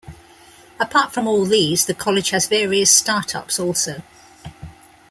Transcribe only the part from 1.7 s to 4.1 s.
the college has various start-ups also.